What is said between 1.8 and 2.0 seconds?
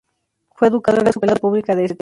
St.